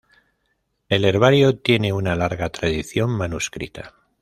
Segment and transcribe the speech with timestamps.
[0.89, 3.93] El herbario tiene una larga tradición manuscrita.